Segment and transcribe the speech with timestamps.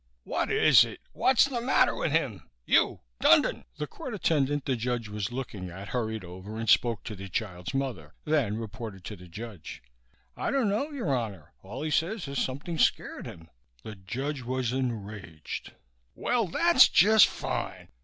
[0.23, 0.99] "What is it?
[1.13, 2.49] What's the matter with him?
[2.65, 7.15] You, Dundon!" The court attendant the judge was looking at hurried over and spoke to
[7.15, 9.83] the child's mother, then reported to the judge.
[10.35, 11.53] "I dunno, Your Honor.
[11.61, 13.51] All he says is something scared him."
[13.83, 15.73] The judge was enraged.
[16.15, 17.89] "Well, that's just fine!